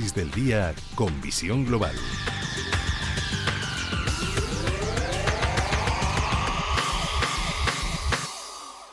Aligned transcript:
análisis 0.00 0.14
del 0.14 0.30
día 0.30 0.74
con 0.94 1.20
visión 1.20 1.64
global. 1.64 1.94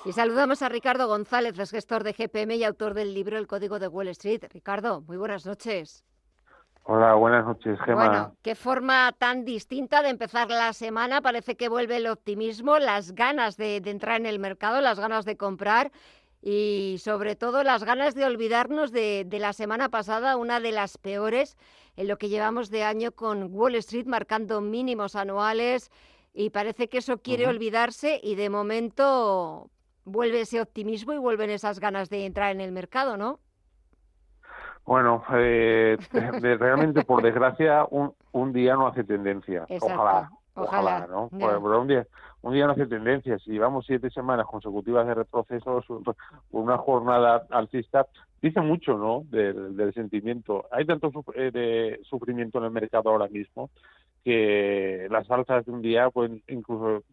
Y 0.05 0.13
saludamos 0.13 0.61
a 0.61 0.69
Ricardo 0.69 1.07
González, 1.07 1.57
es 1.59 1.71
gestor 1.71 2.03
de 2.03 2.13
GPM 2.13 2.55
y 2.55 2.63
autor 2.63 2.93
del 2.93 3.13
libro 3.13 3.37
El 3.37 3.47
Código 3.47 3.79
de 3.79 3.87
Wall 3.87 4.07
Street. 4.09 4.43
Ricardo, 4.51 5.01
muy 5.01 5.17
buenas 5.17 5.45
noches. 5.45 6.05
Hola, 6.89 7.15
buenas 7.15 7.45
noches, 7.45 7.77
Gemma. 7.83 8.07
Bueno, 8.07 8.35
qué 8.41 8.55
forma 8.55 9.13
tan 9.17 9.43
distinta 9.43 10.01
de 10.01 10.07
empezar 10.07 10.47
la 10.47 10.71
semana. 10.71 11.21
Parece 11.21 11.57
que 11.57 11.67
vuelve 11.67 11.97
el 11.97 12.07
optimismo, 12.07 12.79
las 12.79 13.13
ganas 13.13 13.57
de, 13.57 13.75
entrar 13.77 14.21
en 14.21 14.25
el 14.25 14.39
mercado, 14.39 14.79
las 14.79 14.97
ganas 14.97 15.25
de 15.25 15.35
comprar 15.35 15.91
y 16.41 16.97
sobre 16.99 17.35
todo 17.35 17.63
las 17.63 17.83
ganas 17.83 18.15
de 18.15 18.25
olvidarnos 18.25 18.91
de, 18.91 19.27
la 19.39 19.53
semana 19.53 19.89
pasada, 19.89 20.37
una 20.37 20.59
de 20.59 20.71
las 20.71 20.97
peores 20.97 21.57
en 21.95 22.07
lo 22.07 22.17
que 22.17 22.29
llevamos 22.29 22.69
de 22.69 22.83
año 22.83 23.11
con 23.11 23.53
Wall 23.53 23.75
Street 23.75 24.05
marcando 24.05 24.61
mínimos 24.61 25.15
anuales 25.15 25.91
y 26.33 26.51
parece 26.51 26.87
que 26.87 26.99
eso 26.99 27.17
quiere 27.17 27.47
olvidarse 27.47 28.19
y 28.21 28.35
de 28.35 28.49
momento 28.49 29.69
vuelve 30.05 30.41
ese 30.41 30.61
optimismo 30.61 31.13
y 31.13 31.17
vuelven 31.17 31.49
esas 31.49 31.79
ganas 31.79 32.09
de 32.09 32.25
entrar 32.25 32.51
en 32.51 32.61
el 32.61 32.71
mercado, 32.71 33.17
¿no? 33.17 33.39
Bueno, 34.85 35.23
eh, 35.33 35.97
realmente, 36.59 37.03
por 37.03 37.21
desgracia, 37.21 37.85
un, 37.89 38.13
un 38.31 38.53
día 38.53 38.75
no 38.75 38.87
hace 38.87 39.03
tendencia. 39.03 39.65
Ojalá, 39.81 40.31
ojalá, 40.57 41.07
¿no? 41.07 41.29
un, 41.31 41.87
día, 41.87 42.07
un 42.41 42.53
día 42.53 42.65
no 42.65 42.73
hace 42.73 42.87
tendencia. 42.87 43.37
Si 43.39 43.51
llevamos 43.51 43.85
siete 43.85 44.09
semanas 44.09 44.45
consecutivas 44.47 45.07
de 45.07 45.13
retrocesos, 45.13 45.85
una 46.51 46.77
jornada 46.77 47.45
alcista, 47.49 48.07
dice 48.41 48.61
mucho, 48.61 48.97
¿no? 48.97 49.23
Del, 49.29 49.75
del 49.75 49.93
sentimiento. 49.93 50.65
Hay 50.71 50.85
tanto 50.85 51.11
eh, 51.35 51.51
de 51.51 51.99
sufrimiento 52.03 52.57
en 52.59 52.65
el 52.65 52.71
mercado 52.71 53.09
ahora 53.09 53.27
mismo 53.27 53.69
que 54.23 55.07
las 55.09 55.29
alzas 55.31 55.65
de 55.65 55.71
un 55.71 55.81
día 55.81 56.09
pueden 56.09 56.43
incluso 56.49 57.03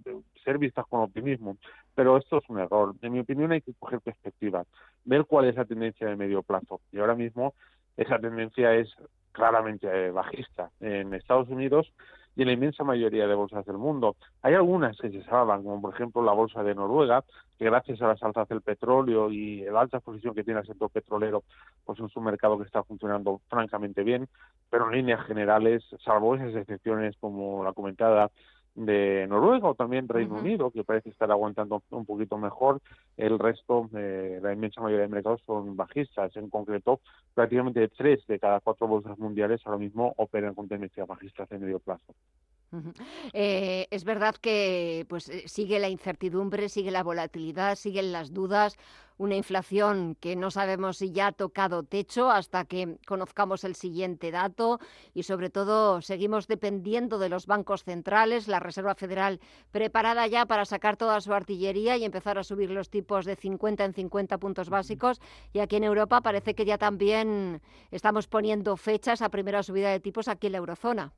ser 0.43 0.59
vistas 0.59 0.85
con 0.89 1.01
optimismo. 1.01 1.57
Pero 1.95 2.17
esto 2.17 2.39
es 2.39 2.49
un 2.49 2.59
error. 2.59 2.95
En 3.03 3.13
mi 3.13 3.21
opinión 3.21 3.53
hay 3.53 3.61
que 3.61 3.73
coger 3.79 4.01
perspectiva, 4.01 4.65
ver 5.05 5.25
cuál 5.25 5.45
es 5.45 5.55
la 5.55 5.65
tendencia 5.65 6.09
de 6.09 6.17
medio 6.17 6.43
plazo. 6.43 6.81
Y 6.91 6.99
ahora 6.99 7.15
mismo 7.15 7.55
esa 7.97 8.19
tendencia 8.19 8.75
es 8.75 8.89
claramente 9.31 9.87
eh, 9.87 10.11
bajista. 10.11 10.71
En 10.81 11.15
Estados 11.15 11.49
Unidos 11.49 11.93
y 12.37 12.43
en 12.43 12.49
la 12.49 12.55
inmensa 12.55 12.85
mayoría 12.85 13.27
de 13.27 13.35
bolsas 13.35 13.65
del 13.65 13.79
mundo. 13.79 14.17
Hay 14.43 14.55
algunas 14.55 14.97
que 14.99 15.11
se 15.11 15.23
salvan, 15.25 15.63
como 15.63 15.81
por 15.81 15.95
ejemplo 15.95 16.23
la 16.23 16.33
bolsa 16.33 16.63
de 16.63 16.75
Noruega, 16.75 17.25
que 17.59 17.67
gracias 17.67 18.03
a 18.03 18.09
las 18.09 18.23
alzas 18.23 18.49
del 18.49 18.63
petróleo 18.63 19.31
y 19.31 19.63
la 19.63 19.83
alta 19.83 19.99
exposición 19.99 20.35
que 20.35 20.45
tiene 20.45 20.61
el 20.61 20.67
sector 20.67 20.91
petrolero, 20.91 21.45
pues 21.85 22.01
es 22.01 22.17
un 22.17 22.25
mercado 22.25 22.59
que 22.59 22.65
está 22.65 22.83
funcionando 22.83 23.41
francamente 23.49 24.03
bien, 24.03 24.29
pero 24.71 24.87
en 24.87 24.97
líneas 24.97 25.25
generales, 25.27 25.85
salvo 26.05 26.35
esas 26.35 26.55
excepciones 26.55 27.17
como 27.21 27.63
la 27.63 27.73
comentada 27.73 28.31
de 28.75 29.27
Noruega 29.29 29.69
o 29.69 29.75
también 29.75 30.09
Reino 30.09 30.37
Unido, 30.37 30.71
que 30.71 30.85
parece 30.85 31.11
estar 31.11 31.31
aguantando 31.31 31.83
un 31.91 32.05
poquito 32.05 32.39
mejor. 32.39 32.81
El 33.17 33.39
resto, 33.39 33.89
eh, 33.97 34.41
la 34.43 34.53
inmensa 34.53 34.81
mayoría 34.81 35.07
de 35.07 35.13
mercados 35.13 35.43
son 35.47 35.77
bajistas. 35.77 36.37
En 36.37 36.51
concreto, 36.51 37.01
prácticamente 37.35 37.89
tres 37.89 38.27
de 38.27 38.39
cada 38.39 38.61
cuatro 38.61 38.87
bolsas 38.87 39.19
mundiales 39.19 39.61
ahora 39.65 39.79
mismo 39.79 40.13
operan 40.17 40.55
con 40.55 40.69
tendencia 40.69 41.05
bajistas 41.05 41.49
de 41.49 41.59
medio 41.59 41.79
plazo. 41.79 42.15
Eh, 43.33 43.87
es 43.91 44.05
verdad 44.05 44.35
que 44.37 45.07
pues 45.09 45.29
eh, 45.29 45.45
sigue 45.47 45.79
la 45.79 45.89
incertidumbre, 45.89 46.69
sigue 46.69 46.91
la 46.91 47.03
volatilidad, 47.03 47.77
siguen 47.77 48.13
las 48.13 48.33
dudas, 48.33 48.77
una 49.17 49.37
inflación 49.37 50.17
que 50.21 50.35
no 50.35 50.51
sabemos 50.51 50.99
si 50.99 51.13
ya 51.13 51.29
ha 51.29 51.33
tocado 51.33 51.85
techo 51.85 52.31
hasta 52.31 52.65
que 52.65 52.99
conozcamos 53.07 53.65
el 53.65 53.77
siguiente 53.77 54.31
dato 54.31 54.81
y 55.15 55.23
sobre 55.23 55.51
todo 55.51 56.03
seguimos 56.03 56.49
dependiendo 56.49 57.19
de 57.19 57.29
los 57.29 57.47
bancos 57.47 57.85
centrales, 57.85 58.49
la 58.49 58.61
Reserva 58.61 58.95
Federal 58.95 59.41
preparada 59.71 60.27
ya 60.27 60.47
para 60.47 60.65
sacar 60.65 60.97
toda 60.97 61.21
su 61.21 61.33
artillería 61.33 61.97
y 61.97 62.05
empezar 62.05 62.39
a 62.39 62.45
subir 62.45 62.71
los 62.71 62.91
tipos 62.91 63.25
de 63.25 63.37
50 63.37 63.85
en 63.85 63.95
50 63.95 64.39
puntos 64.39 64.69
básicos. 64.69 65.21
Y 65.53 65.61
aquí 65.61 65.77
en 65.77 65.85
Europa 65.85 66.21
parece 66.21 66.55
que 66.55 66.65
ya 66.65 66.79
también 66.79 67.63
estamos 67.91 68.27
poniendo 68.27 68.77
fechas 68.77 69.23
a 69.23 69.29
primera 69.29 69.63
subida 69.63 69.91
de 69.91 70.01
tipos 70.01 70.29
aquí 70.29 70.47
en 70.49 70.53
la 70.53 70.59
eurozona. 70.59 71.13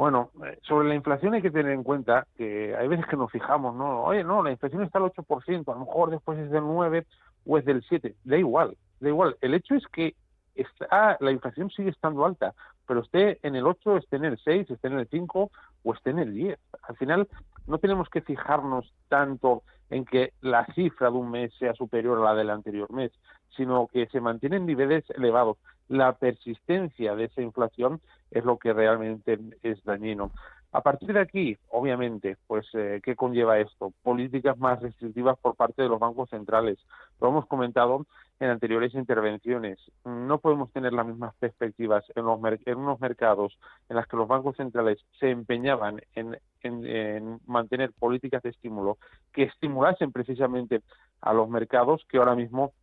Bueno, 0.00 0.30
eh, 0.46 0.58
sobre 0.62 0.88
la 0.88 0.94
inflación 0.94 1.34
hay 1.34 1.42
que 1.42 1.50
tener 1.50 1.72
en 1.72 1.82
cuenta 1.82 2.26
que 2.38 2.74
hay 2.74 2.88
veces 2.88 3.04
que 3.04 3.18
nos 3.18 3.30
fijamos, 3.30 3.74
¿no? 3.74 4.04
Oye, 4.04 4.24
no, 4.24 4.42
la 4.42 4.50
inflación 4.50 4.82
está 4.82 4.98
al 4.98 5.12
8%, 5.12 5.70
a 5.70 5.74
lo 5.74 5.80
mejor 5.80 6.08
después 6.08 6.38
es 6.38 6.50
del 6.50 6.62
9 6.62 7.04
o 7.44 7.58
es 7.58 7.66
del 7.66 7.84
7, 7.86 8.14
da 8.24 8.38
igual, 8.38 8.78
da 8.98 9.08
igual. 9.10 9.36
El 9.42 9.52
hecho 9.52 9.74
es 9.74 9.86
que 9.88 10.14
está, 10.54 11.18
la 11.20 11.32
inflación 11.32 11.68
sigue 11.68 11.90
estando 11.90 12.24
alta, 12.24 12.54
pero 12.86 13.00
esté 13.00 13.46
en 13.46 13.56
el 13.56 13.66
8, 13.66 13.98
esté 13.98 14.16
en 14.16 14.24
el 14.24 14.38
6, 14.38 14.70
esté 14.70 14.88
en 14.88 15.00
el 15.00 15.06
5 15.06 15.50
o 15.82 15.92
esté 15.92 16.08
en 16.08 16.20
el 16.20 16.32
10. 16.32 16.58
Al 16.84 16.96
final 16.96 17.28
no 17.66 17.76
tenemos 17.76 18.08
que 18.08 18.22
fijarnos 18.22 18.94
tanto 19.10 19.64
en 19.90 20.06
que 20.06 20.32
la 20.40 20.64
cifra 20.74 21.10
de 21.10 21.18
un 21.18 21.30
mes 21.30 21.52
sea 21.58 21.74
superior 21.74 22.16
a 22.20 22.24
la 22.24 22.34
del 22.34 22.48
anterior 22.48 22.90
mes, 22.90 23.12
sino 23.54 23.86
que 23.88 24.06
se 24.06 24.22
mantienen 24.22 24.64
niveles 24.64 25.04
elevados. 25.10 25.58
La 25.90 26.12
persistencia 26.12 27.16
de 27.16 27.24
esa 27.24 27.42
inflación 27.42 28.00
es 28.30 28.44
lo 28.44 28.58
que 28.58 28.72
realmente 28.72 29.40
es 29.64 29.82
dañino. 29.82 30.30
A 30.70 30.82
partir 30.82 31.12
de 31.12 31.18
aquí, 31.18 31.58
obviamente, 31.68 32.36
pues, 32.46 32.64
eh, 32.74 33.00
¿qué 33.02 33.16
conlleva 33.16 33.58
esto? 33.58 33.92
Políticas 34.04 34.56
más 34.56 34.80
restrictivas 34.80 35.36
por 35.40 35.56
parte 35.56 35.82
de 35.82 35.88
los 35.88 35.98
bancos 35.98 36.30
centrales. 36.30 36.78
Lo 37.20 37.30
hemos 37.30 37.44
comentado 37.46 38.06
en 38.38 38.50
anteriores 38.50 38.94
intervenciones. 38.94 39.80
No 40.04 40.38
podemos 40.38 40.70
tener 40.70 40.92
las 40.92 41.06
mismas 41.06 41.34
perspectivas 41.40 42.04
en, 42.14 42.24
los 42.24 42.38
en 42.66 42.78
unos 42.78 43.00
mercados 43.00 43.58
en 43.88 43.96
las 43.96 44.06
que 44.06 44.16
los 44.16 44.28
bancos 44.28 44.58
centrales 44.58 45.04
se 45.18 45.30
empeñaban 45.30 46.02
en, 46.14 46.38
en 46.62 47.40
mantener 47.48 47.90
políticas 47.98 48.44
de 48.44 48.50
estímulo 48.50 48.96
que 49.32 49.42
estimulasen 49.42 50.12
precisamente 50.12 50.82
a 51.20 51.32
los 51.32 51.48
mercados 51.48 52.06
que 52.08 52.18
ahora 52.18 52.36
mismo 52.36 52.74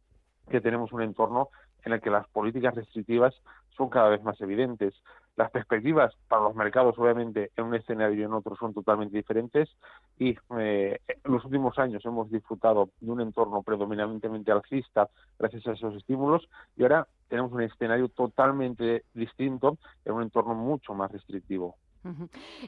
que 0.50 0.62
tenemos 0.62 0.91
un 0.94 1.02
entorno 1.02 1.50
en 1.84 1.94
el 1.94 2.02
que 2.02 2.09
las 2.09 2.28
políticas 2.28 2.75
restrictivas 2.75 3.34
son 3.75 3.90
cada 3.90 4.09
vez 4.09 4.24
más 4.24 4.40
evidentes. 4.41 4.94
Las 5.35 5.52
perspectivas 5.52 6.13
para 6.28 6.44
los 6.44 6.56
mercados, 6.56 6.97
obviamente, 6.97 7.52
en 7.56 7.66
un 7.66 7.75
escenario 7.75 8.19
y 8.19 8.24
en 8.24 8.34
otro 8.34 8.56
son 8.56 8.74
totalmente 8.74 9.16
diferentes 9.16 9.69
y 10.18 10.35
eh, 10.58 11.00
en 11.08 11.31
los 11.31 11.46
últimos 11.46 11.78
años 11.78 12.03
hemos 12.06 12.31
disfrutado 12.31 12.90
de 13.00 13.12
un 13.12 13.22
entorno 13.22 13.62
predominantemente 13.62 14.52
alcista 14.52 15.09
gracias 15.38 15.68
a 15.68 15.74
esos 15.74 15.96
estímulos 15.96 16.50
y 16.75 16.84
ahora 16.84 17.08
tenemos 17.29 17.52
un 17.52 17.62
escenario 17.62 18.09
totalmente 18.09 19.03
distinto 19.14 19.78
en 20.06 20.14
un 20.14 20.24
entorno 20.24 20.56
mucho 20.56 20.96
más 20.96 21.12
restrictivo. 21.12 21.75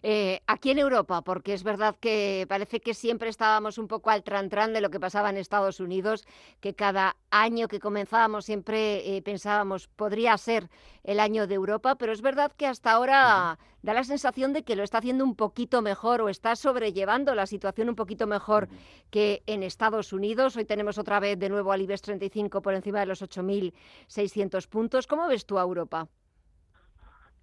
Eh, 0.04 0.42
aquí 0.48 0.72
en 0.72 0.80
Europa, 0.80 1.22
porque 1.22 1.54
es 1.54 1.64
verdad 1.64 1.96
que 2.00 2.46
parece 2.48 2.80
que 2.80 2.94
siempre 2.94 3.30
estábamos 3.30 3.78
un 3.78 3.88
poco 3.88 4.10
al 4.10 4.24
trantran 4.24 4.74
de 4.74 4.82
lo 4.82 4.90
que 4.90 5.00
pasaba 5.00 5.30
en 5.30 5.38
Estados 5.38 5.80
Unidos, 5.80 6.26
que 6.60 6.74
cada 6.74 7.16
año 7.32 7.68
que 7.68 7.80
comenzábamos 7.80 8.46
siempre 8.46 9.16
eh, 9.16 9.22
pensábamos 9.22 9.88
podría 9.88 10.38
ser 10.38 10.70
el 11.04 11.20
año 11.20 11.48
de 11.48 11.56
Europa, 11.56 11.96
pero 11.96 12.12
es 12.12 12.22
verdad 12.22 12.52
que 12.56 12.68
hasta 12.68 12.92
ahora 12.92 13.58
da 13.82 13.94
la 13.94 14.04
sensación 14.04 14.54
de 14.54 14.64
que 14.64 14.76
lo 14.76 14.84
está 14.84 14.98
haciendo 14.98 15.24
un 15.24 15.36
poquito 15.36 15.82
mejor 15.82 16.22
o 16.22 16.30
está 16.30 16.56
sobrellevando 16.56 17.34
la 17.36 17.46
situación 17.46 17.90
un 17.90 17.96
poquito 17.96 18.28
mejor 18.28 18.68
que 19.10 19.44
en 19.46 19.64
Estados 19.64 20.14
Unidos. 20.14 20.56
Hoy 20.58 20.66
tenemos 20.66 20.98
otra 20.98 21.20
vez 21.20 21.40
de 21.40 21.50
nuevo 21.50 21.72
al 21.72 21.82
IBEX 21.82 22.02
35 22.02 22.62
por 22.62 22.74
encima 22.74 23.00
de 23.00 23.06
los 23.06 23.22
8.600 23.22 24.68
puntos. 24.68 25.08
¿Cómo 25.08 25.28
ves 25.28 25.46
tú 25.46 25.58
a 25.58 25.64
Europa? 25.64 26.10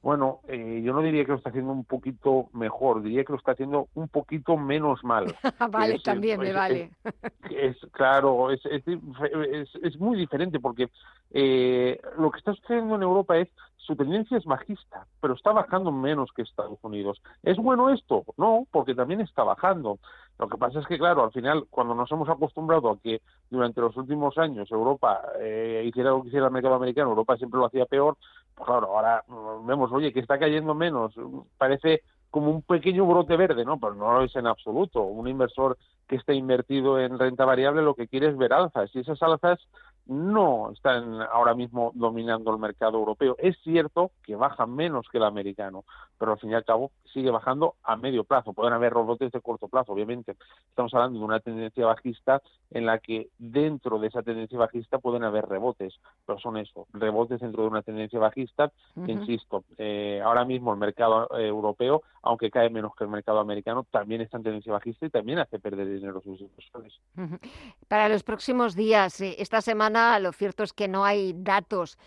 Bueno, 0.07 0.39
eh, 0.47 0.83
yo 0.85 0.93
no 0.93 1.03
diría 1.03 1.25
que 1.25 1.33
lo 1.33 1.39
está 1.39 1.51
haciendo 1.51 1.73
un 1.73 1.85
poquito 1.85 2.47
mejor, 2.53 3.03
diría 3.03 3.25
que 3.25 3.33
lo 3.33 3.39
está 3.39 3.51
haciendo 3.51 3.89
un 3.97 4.07
poquito 4.07 4.57
menos 4.57 5.03
mal. 5.03 5.35
vale, 5.69 5.99
también 5.99 6.39
me 6.39 6.53
vale. 6.53 6.93
Es, 7.51 7.77
claro, 7.91 8.53
es, 8.53 8.61
es, 8.67 8.85
es, 9.83 9.99
muy 9.99 10.17
diferente 10.17 10.61
porque 10.61 10.91
eh, 11.33 12.01
lo 12.19 12.31
que 12.31 12.39
está 12.39 12.55
sucediendo 12.55 12.95
en 12.95 13.03
Europa 13.03 13.37
es 13.37 13.49
su 13.79 13.97
tendencia 13.97 14.37
es 14.37 14.45
bajista, 14.45 15.07
pero 15.21 15.35
está 15.35 15.51
bajando 15.51 15.91
menos 15.91 16.31
que 16.33 16.43
Estados 16.43 16.79
Unidos. 16.83 17.21
¿Es 17.43 17.57
bueno 17.57 17.91
esto? 17.91 18.25
No, 18.37 18.67
porque 18.71 18.95
también 18.95 19.21
está 19.21 19.43
bajando. 19.43 19.99
Lo 20.39 20.49
que 20.49 20.59
pasa 20.59 20.81
es 20.81 20.87
que, 20.87 20.99
claro, 20.99 21.25
al 21.25 21.33
final, 21.33 21.67
cuando 21.71 21.95
nos 21.95 22.11
hemos 22.13 22.29
acostumbrado 22.29 22.91
a 22.91 22.99
que 22.99 23.23
durante 23.49 23.81
los 23.81 23.97
últimos 23.97 24.37
años 24.39 24.71
Europa 24.71 25.23
eh, 25.41 25.85
hiciera 25.87 26.11
lo 26.11 26.23
que 26.23 26.29
hiciera 26.29 26.47
el 26.47 26.53
mercado 26.53 26.75
americano, 26.75 27.11
Europa 27.11 27.37
siempre 27.37 27.59
lo 27.59 27.67
hacía 27.67 27.87
peor, 27.87 28.17
claro, 28.65 28.97
ahora 28.97 29.25
vemos, 29.65 29.93
oye, 29.93 30.13
que 30.13 30.21
está 30.21 30.39
cayendo 30.39 30.75
menos, 30.75 31.15
parece 31.59 32.03
como 32.31 32.51
un 32.51 32.63
pequeño 32.63 33.07
brote 33.07 33.37
verde, 33.37 33.65
¿no? 33.65 33.79
Pero 33.79 33.95
no 33.95 34.13
lo 34.13 34.25
es 34.25 34.35
en 34.37 34.47
absoluto. 34.47 35.03
Un 35.03 35.29
inversor 35.29 35.79
que 36.07 36.17
está 36.17 36.35
invertido 36.35 37.01
en 37.01 37.19
renta 37.19 37.45
variable 37.45 37.83
lo 37.83 37.95
que 37.95 38.09
quiere 38.09 38.29
es 38.29 38.37
ver 38.37 38.53
alzas 38.53 38.91
y 38.95 39.01
esas 39.01 39.23
alzas 39.23 39.59
no 40.07 40.71
están 40.73 41.21
ahora 41.23 41.55
mismo 41.55 41.93
dominando 41.95 42.53
el 42.53 42.59
mercado 42.59 42.99
europeo. 42.99 43.37
Es 43.39 43.57
cierto 43.63 44.11
que 44.23 44.37
bajan 44.37 44.75
menos 44.75 45.07
que 45.11 45.19
el 45.19 45.25
americano, 45.25 45.85
pero 46.19 46.33
al 46.33 46.39
fin 46.39 46.51
y 46.51 46.55
al 46.55 46.65
cabo 46.65 46.93
sigue 47.13 47.31
bajando 47.31 47.75
a 47.83 47.97
medio 47.97 48.25
plazo. 48.25 48.53
Pueden 48.53 48.73
haber 48.73 48.95
rebotes 48.95 49.33
de 49.33 49.41
corto 49.41 49.69
plazo, 49.69 49.93
obviamente. 49.93 50.37
Estamos 50.69 50.93
hablando 50.95 51.19
de 51.19 51.25
una 51.25 51.41
tendencia 51.41 51.87
bajista 51.87 52.43
en 52.71 52.87
la 52.87 52.99
que 52.99 53.29
dentro 53.39 53.99
de 53.99 54.09
esa 54.09 54.23
tendencia 54.23 54.59
bajista 54.59 54.99
pueden 54.99 55.25
haber 55.25 55.47
rebotes, 55.47 55.95
pero 56.27 56.39
son 56.39 56.57
eso, 56.57 56.87
rebotes 56.93 57.41
dentro 57.41 57.63
de 57.63 57.69
una 57.69 57.83
tendencia 57.83 58.19
bajista. 58.19 58.73
Insisto, 59.07 59.65
eh, 59.79 60.21
ahora 60.25 60.45
mismo 60.45 60.73
el 60.73 60.79
mercado 60.79 61.29
eh, 61.37 61.47
europeo, 61.47 62.03
aunque 62.23 62.51
cae 62.51 62.71
menos 62.71 62.95
que 62.97 63.05
el 63.05 63.11
mercado 63.11 63.39
americano, 63.39 63.87
también 63.91 64.21
está 64.21 64.37
en 64.37 64.45
tendencia 64.45 64.73
bajista 64.73 65.07
y 65.07 65.11
también 65.11 65.39
hace 65.39 65.59
perder 65.59 65.89
dinero 65.89 66.19
a 66.19 66.23
sus 66.23 66.41
inversores. 66.41 67.01
Para 67.89 68.09
los 68.09 68.23
próximos 68.23 68.75
días, 68.75 69.21
eh, 69.21 69.37
esta 69.39 69.61
semana, 69.61 69.96
lo 70.21 70.33
cierto 70.33 70.63
es 70.63 70.73
que 70.73 70.89
no 70.89 71.05
hay 71.05 71.35
datos 71.37 71.99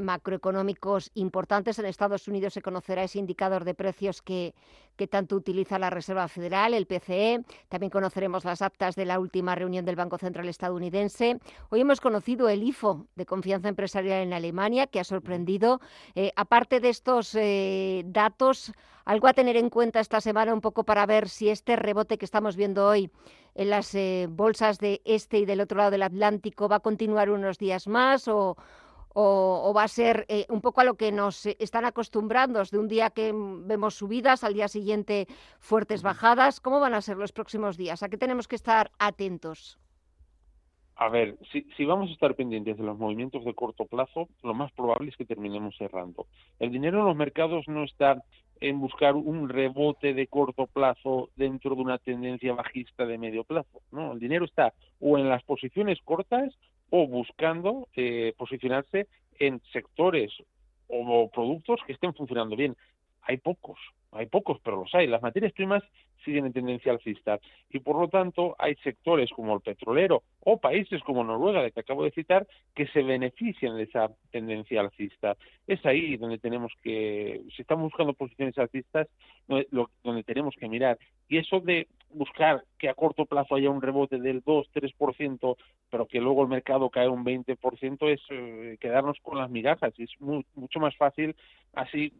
macroeconómicos 0.00 1.10
importantes. 1.14 1.78
En 1.78 1.86
Estados 1.86 2.26
Unidos 2.26 2.52
se 2.52 2.62
conocerá 2.62 3.04
ese 3.04 3.20
indicador 3.20 3.64
de 3.64 3.74
precios 3.74 4.22
que, 4.22 4.54
que 4.98 5.06
tanto 5.06 5.36
utiliza 5.36 5.78
la 5.78 5.88
Reserva 5.88 6.28
Federal, 6.28 6.74
el 6.74 6.86
PCE. 6.86 7.44
También 7.68 7.88
conoceremos 7.88 8.44
las 8.44 8.60
actas 8.60 8.96
de 8.96 9.06
la 9.06 9.20
última 9.20 9.54
reunión 9.54 9.84
del 9.84 9.96
Banco 9.96 10.18
Central 10.18 10.48
estadounidense. 10.48 11.38
Hoy 11.70 11.80
hemos 11.80 12.00
conocido 12.00 12.48
el 12.48 12.64
IFO 12.64 13.06
de 13.14 13.24
confianza 13.24 13.68
empresarial 13.68 14.22
en 14.22 14.32
Alemania, 14.32 14.88
que 14.88 15.00
ha 15.00 15.04
sorprendido. 15.04 15.80
Eh, 16.16 16.32
aparte 16.34 16.80
de 16.80 16.88
estos 16.88 17.34
eh, 17.36 18.02
datos, 18.06 18.72
algo 19.04 19.28
a 19.28 19.32
tener 19.32 19.56
en 19.56 19.70
cuenta 19.70 20.00
esta 20.00 20.20
semana 20.20 20.52
un 20.52 20.60
poco 20.60 20.84
para 20.84 21.06
ver 21.06 21.28
si 21.28 21.48
este 21.48 21.76
rebote 21.76 22.18
que 22.18 22.24
estamos 22.24 22.56
viendo 22.56 22.86
hoy 22.86 23.10
en 23.58 23.70
las 23.70 23.92
eh, 23.96 24.28
bolsas 24.30 24.78
de 24.78 25.02
este 25.04 25.40
y 25.40 25.44
del 25.44 25.60
otro 25.60 25.78
lado 25.78 25.90
del 25.90 26.04
Atlántico 26.04 26.68
va 26.68 26.76
a 26.76 26.80
continuar 26.80 27.28
unos 27.28 27.58
días 27.58 27.88
más 27.88 28.28
o, 28.28 28.56
o, 29.14 29.72
va 29.76 29.82
a 29.82 29.88
ser 29.88 30.26
eh, 30.28 30.46
un 30.48 30.60
poco 30.60 30.80
a 30.80 30.84
lo 30.84 30.94
que 30.94 31.10
nos 31.10 31.44
están 31.44 31.84
acostumbrando, 31.84 32.62
de 32.62 32.78
un 32.78 32.86
día 32.86 33.10
que 33.10 33.32
vemos 33.34 33.96
subidas, 33.96 34.44
al 34.44 34.54
día 34.54 34.68
siguiente 34.68 35.26
fuertes 35.58 36.04
bajadas. 36.04 36.60
¿Cómo 36.60 36.78
van 36.78 36.94
a 36.94 37.00
ser 37.00 37.16
los 37.16 37.32
próximos 37.32 37.76
días? 37.76 38.04
¿A 38.04 38.08
qué 38.08 38.16
tenemos 38.16 38.46
que 38.46 38.54
estar 38.54 38.92
atentos? 39.00 39.80
A 40.94 41.08
ver, 41.08 41.36
si, 41.50 41.62
si, 41.76 41.84
vamos 41.84 42.10
a 42.10 42.12
estar 42.12 42.36
pendientes 42.36 42.76
de 42.76 42.84
los 42.84 42.96
movimientos 42.96 43.44
de 43.44 43.54
corto 43.54 43.86
plazo, 43.86 44.28
lo 44.44 44.54
más 44.54 44.70
probable 44.70 45.10
es 45.10 45.16
que 45.16 45.24
terminemos 45.24 45.76
cerrando. 45.76 46.26
El 46.60 46.70
dinero 46.70 47.00
en 47.00 47.06
los 47.06 47.16
mercados 47.16 47.66
no 47.66 47.82
está 47.82 48.22
en 48.60 48.80
buscar 48.80 49.14
un 49.14 49.48
rebote 49.48 50.14
de 50.14 50.26
corto 50.26 50.66
plazo 50.66 51.30
dentro 51.36 51.74
de 51.74 51.82
una 51.82 51.98
tendencia 51.98 52.54
bajista 52.54 53.06
de 53.06 53.18
medio 53.18 53.44
plazo. 53.44 53.82
No, 53.92 54.12
el 54.12 54.18
dinero 54.18 54.44
está 54.44 54.72
o 55.00 55.18
en 55.18 55.28
las 55.28 55.42
posiciones 55.44 55.98
cortas 56.04 56.52
o 56.90 57.06
buscando 57.06 57.88
eh, 57.94 58.34
posicionarse 58.36 59.08
en 59.38 59.60
sectores 59.72 60.32
o 60.88 61.30
productos 61.30 61.80
que 61.86 61.92
estén 61.92 62.14
funcionando 62.14 62.56
bien. 62.56 62.76
Hay 63.22 63.36
pocos, 63.36 63.78
hay 64.12 64.26
pocos, 64.26 64.58
pero 64.62 64.76
los 64.76 64.94
hay. 64.94 65.06
Las 65.06 65.22
materias 65.22 65.52
primas 65.52 65.82
siguen 66.24 66.46
en 66.46 66.52
tendencia 66.52 66.92
alcista 66.92 67.38
y 67.70 67.78
por 67.78 68.00
lo 68.00 68.08
tanto 68.08 68.56
hay 68.58 68.74
sectores 68.76 69.30
como 69.30 69.54
el 69.54 69.60
petrolero 69.60 70.22
o 70.40 70.58
países 70.58 71.02
como 71.02 71.24
Noruega, 71.24 71.62
de 71.62 71.72
que 71.72 71.80
acabo 71.80 72.04
de 72.04 72.10
citar, 72.10 72.46
que 72.74 72.86
se 72.88 73.02
benefician 73.02 73.76
de 73.76 73.84
esa 73.84 74.10
tendencia 74.30 74.80
alcista. 74.80 75.36
Es 75.66 75.84
ahí 75.86 76.16
donde 76.16 76.38
tenemos 76.38 76.72
que, 76.82 77.42
si 77.54 77.62
estamos 77.62 77.84
buscando 77.84 78.14
posiciones 78.14 78.56
alcistas, 78.58 79.08
donde 79.46 80.22
tenemos 80.24 80.54
que 80.58 80.68
mirar. 80.68 80.98
Y 81.28 81.38
eso 81.38 81.60
de 81.60 81.86
buscar 82.10 82.64
que 82.78 82.88
a 82.88 82.94
corto 82.94 83.26
plazo 83.26 83.54
haya 83.54 83.70
un 83.70 83.82
rebote 83.82 84.18
del 84.18 84.42
2-3%, 84.44 85.56
pero 85.90 86.06
que 86.06 86.20
luego 86.20 86.42
el 86.42 86.48
mercado 86.48 86.90
cae 86.90 87.08
un 87.08 87.24
20%, 87.24 88.12
es 88.12 88.20
eh, 88.30 88.76
quedarnos 88.80 89.18
con 89.22 89.38
las 89.38 89.50
migajas. 89.50 89.92
Y 89.98 90.04
es 90.04 90.10
mucho 90.20 90.80
más 90.80 90.96
fácil 90.96 91.34
así 91.74 92.12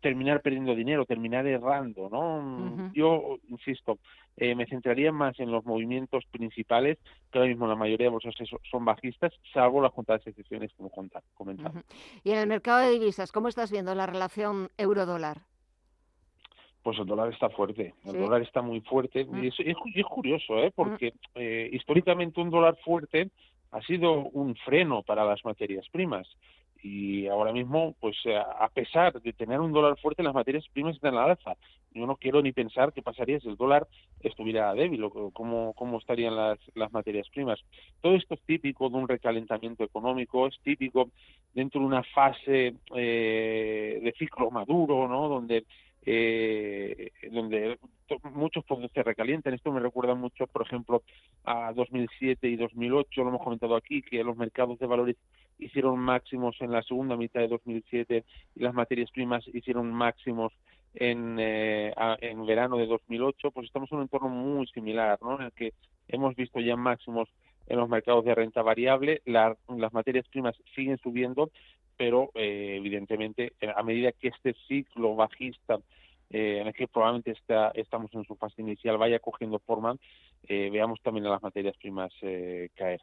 terminar 0.00 0.42
perdiendo 0.42 0.74
dinero, 0.74 1.06
terminar 1.06 1.46
errando, 1.46 2.10
¿no? 2.10 2.92
Yo, 2.92 3.38
insisto, 3.48 3.98
eh, 4.36 4.54
me 4.54 4.66
centraría 4.66 5.12
más 5.12 5.40
en 5.40 5.50
los 5.50 5.64
movimientos 5.64 6.24
principales, 6.30 6.98
que 7.32 7.38
ahora 7.38 7.48
mismo 7.48 7.66
la 7.66 7.74
mayoría 7.74 8.06
de 8.06 8.10
bolsas 8.10 8.34
son 8.70 8.84
bajistas, 8.84 9.32
salvo 9.52 9.80
las 9.80 9.92
contadas 9.92 10.26
excepciones, 10.26 10.72
como 10.76 10.90
comentaba. 11.34 11.82
Y 12.22 12.32
en 12.32 12.38
el 12.38 12.46
mercado 12.46 12.80
de 12.80 12.90
divisas, 12.90 13.32
¿cómo 13.32 13.48
estás 13.48 13.70
viendo 13.70 13.94
la 13.94 14.06
relación 14.06 14.68
euro-dólar? 14.76 15.42
Pues 16.84 16.98
el 16.98 17.06
dólar 17.06 17.32
está 17.32 17.48
fuerte, 17.48 17.94
el 18.04 18.20
dólar 18.20 18.42
está 18.42 18.62
muy 18.62 18.80
fuerte. 18.82 19.26
Y 19.42 19.48
es, 19.48 20.06
curioso, 20.06 20.58
¿eh? 20.58 20.70
porque 20.72 21.10
mm. 21.10 21.36
eh, 21.36 21.70
históricamente 21.72 22.40
un 22.40 22.50
dólar 22.50 22.76
fuerte 22.84 23.30
ha 23.72 23.80
sido 23.82 24.12
un 24.12 24.54
freno 24.54 25.02
para 25.02 25.24
las 25.24 25.44
materias 25.44 25.88
primas 25.90 26.28
y 26.84 27.26
ahora 27.28 27.50
mismo, 27.50 27.94
pues 27.98 28.14
eh, 28.26 28.36
a 28.36 28.68
pesar 28.68 29.18
de 29.20 29.32
tener 29.32 29.58
un 29.58 29.72
dólar 29.72 29.98
fuerte, 29.98 30.22
las 30.22 30.34
materias 30.34 30.66
primas 30.70 30.94
están 30.94 31.14
a 31.14 31.26
la 31.26 31.32
alza. 31.32 31.56
Yo 31.94 32.06
no 32.06 32.16
quiero 32.16 32.42
ni 32.42 32.52
pensar 32.52 32.92
qué 32.92 33.00
pasaría 33.00 33.40
si 33.40 33.48
el 33.48 33.56
dólar 33.56 33.88
estuviera 34.20 34.74
débil 34.74 35.02
o 35.04 35.30
cómo, 35.30 35.72
cómo 35.72 35.96
estarían 35.96 36.36
las, 36.36 36.58
las 36.74 36.92
materias 36.92 37.26
primas. 37.30 37.58
Todo 38.02 38.14
esto 38.14 38.34
es 38.34 38.42
típico 38.42 38.90
de 38.90 38.96
un 38.98 39.08
recalentamiento 39.08 39.82
económico, 39.82 40.46
es 40.46 40.58
típico 40.62 41.08
dentro 41.54 41.80
de 41.80 41.86
una 41.86 42.02
fase 42.02 42.74
eh, 42.94 44.00
de 44.02 44.14
ciclo 44.18 44.50
maduro, 44.50 45.08
¿no? 45.08 45.28
Donde 45.28 45.64
eh, 46.06 47.10
donde 47.32 47.78
muchos 48.32 48.64
productos 48.64 48.92
se 48.92 49.02
recalientan. 49.02 49.54
Esto 49.54 49.72
me 49.72 49.80
recuerda 49.80 50.14
mucho, 50.14 50.46
por 50.46 50.62
ejemplo, 50.62 51.02
a 51.44 51.72
2007 51.72 52.48
y 52.48 52.56
2008, 52.56 53.22
lo 53.22 53.28
hemos 53.28 53.42
comentado 53.42 53.76
aquí, 53.76 54.02
que 54.02 54.22
los 54.22 54.36
mercados 54.36 54.78
de 54.78 54.86
valores 54.86 55.16
hicieron 55.58 55.98
máximos 55.98 56.56
en 56.60 56.72
la 56.72 56.82
segunda 56.82 57.16
mitad 57.16 57.40
de 57.40 57.48
2007 57.48 58.24
y 58.54 58.60
las 58.60 58.74
materias 58.74 59.10
primas 59.10 59.44
hicieron 59.52 59.92
máximos 59.92 60.52
en, 60.94 61.38
eh, 61.40 61.92
en 62.20 62.46
verano 62.46 62.76
de 62.76 62.86
2008, 62.86 63.50
pues 63.50 63.66
estamos 63.66 63.90
en 63.90 63.98
un 63.98 64.02
entorno 64.02 64.28
muy 64.28 64.66
similar, 64.68 65.18
¿no? 65.22 65.38
En 65.38 65.46
el 65.46 65.52
que 65.52 65.72
hemos 66.08 66.36
visto 66.36 66.60
ya 66.60 66.76
máximos 66.76 67.28
en 67.66 67.78
los 67.78 67.88
mercados 67.88 68.24
de 68.24 68.34
renta 68.34 68.62
variable, 68.62 69.22
las 69.24 69.56
materias 69.92 70.28
primas 70.28 70.54
siguen 70.74 70.98
subiendo, 70.98 71.50
pero 71.96 72.30
eh, 72.34 72.76
evidentemente 72.78 73.52
a 73.74 73.82
medida 73.82 74.12
que 74.12 74.28
este 74.28 74.54
ciclo 74.66 75.14
bajista 75.14 75.78
eh, 76.30 76.58
en 76.60 76.66
el 76.66 76.74
que 76.74 76.88
probablemente 76.88 77.32
está, 77.32 77.70
estamos 77.74 78.12
en 78.14 78.24
su 78.24 78.34
fase 78.36 78.62
inicial 78.62 78.98
vaya 78.98 79.18
cogiendo 79.18 79.58
forma, 79.60 79.96
eh, 80.48 80.70
veamos 80.70 81.00
también 81.02 81.26
a 81.26 81.30
las 81.30 81.42
materias 81.42 81.76
primas 81.76 82.12
caer. 82.74 83.00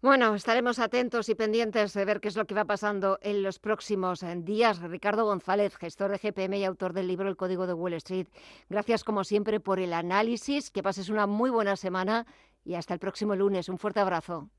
Bueno, 0.00 0.34
estaremos 0.34 0.78
atentos 0.78 1.28
y 1.28 1.34
pendientes 1.34 1.92
de 1.92 2.04
ver 2.04 2.20
qué 2.20 2.28
es 2.28 2.36
lo 2.36 2.46
que 2.46 2.54
va 2.54 2.64
pasando 2.64 3.18
en 3.22 3.42
los 3.42 3.58
próximos 3.58 4.24
días. 4.44 4.80
Ricardo 4.80 5.24
González, 5.24 5.76
gestor 5.76 6.10
de 6.10 6.18
GPM 6.18 6.54
y 6.56 6.64
autor 6.64 6.92
del 6.92 7.06
libro 7.06 7.28
El 7.28 7.36
Código 7.36 7.66
de 7.66 7.74
Wall 7.74 7.94
Street. 7.94 8.28
Gracias 8.68 9.04
como 9.04 9.24
siempre 9.24 9.60
por 9.60 9.78
el 9.78 9.92
análisis. 9.92 10.70
Que 10.70 10.82
pases 10.82 11.08
una 11.08 11.26
muy 11.26 11.50
buena 11.50 11.76
semana 11.76 12.26
y 12.64 12.74
hasta 12.74 12.94
el 12.94 13.00
próximo 13.00 13.34
lunes. 13.34 13.68
Un 13.68 13.78
fuerte 13.78 14.00
abrazo. 14.00 14.50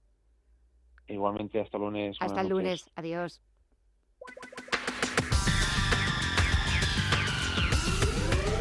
Igualmente, 1.08 1.60
hasta 1.60 1.78
el 1.78 1.84
lunes. 1.84 2.18
Hasta 2.20 2.42
el 2.42 2.50
lunes. 2.50 2.90
Adiós. 2.96 3.42